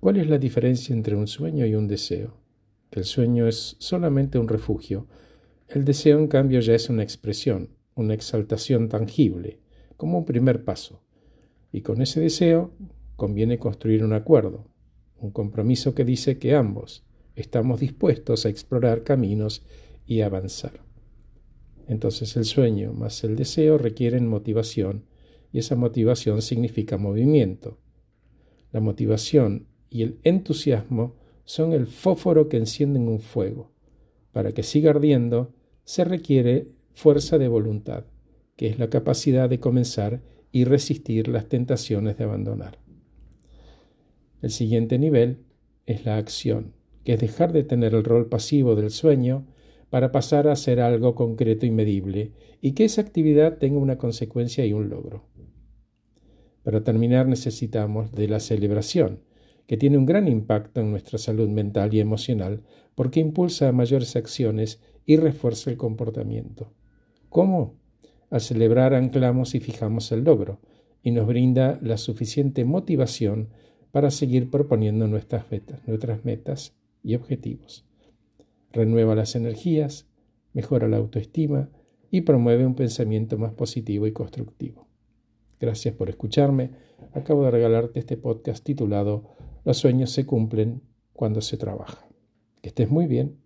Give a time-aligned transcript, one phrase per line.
[0.00, 2.36] ¿Cuál es la diferencia entre un sueño y un deseo?
[2.92, 5.08] El sueño es solamente un refugio,
[5.66, 9.58] el deseo en cambio ya es una expresión, una exaltación tangible,
[9.96, 11.02] como un primer paso.
[11.72, 12.72] Y con ese deseo
[13.16, 14.68] conviene construir un acuerdo,
[15.18, 17.04] un compromiso que dice que ambos
[17.34, 19.64] estamos dispuestos a explorar caminos
[20.06, 20.80] y avanzar.
[21.88, 25.06] Entonces el sueño más el deseo requieren motivación
[25.52, 27.78] y esa motivación significa movimiento.
[28.70, 33.72] La motivación y el entusiasmo son el fósforo que encienden un fuego.
[34.32, 35.54] Para que siga ardiendo
[35.84, 38.04] se requiere fuerza de voluntad,
[38.56, 40.20] que es la capacidad de comenzar
[40.52, 42.78] y resistir las tentaciones de abandonar.
[44.42, 45.38] El siguiente nivel
[45.86, 49.46] es la acción, que es dejar de tener el rol pasivo del sueño
[49.90, 54.66] para pasar a hacer algo concreto y medible, y que esa actividad tenga una consecuencia
[54.66, 55.24] y un logro.
[56.62, 59.20] Para terminar necesitamos de la celebración,
[59.68, 62.62] que tiene un gran impacto en nuestra salud mental y emocional
[62.94, 66.72] porque impulsa a mayores acciones y refuerza el comportamiento.
[67.28, 67.74] ¿Cómo?
[68.30, 70.58] Al celebrar anclamos y fijamos el logro
[71.02, 73.50] y nos brinda la suficiente motivación
[73.92, 77.84] para seguir proponiendo nuestras metas, nuestras metas y objetivos.
[78.72, 80.08] Renueva las energías,
[80.54, 81.68] mejora la autoestima
[82.10, 84.88] y promueve un pensamiento más positivo y constructivo.
[85.60, 86.70] Gracias por escucharme.
[87.12, 89.36] Acabo de regalarte este podcast titulado
[89.68, 90.80] Los sueños se cumplen
[91.12, 92.08] cuando se trabaja.
[92.62, 93.36] Que estés muy bien.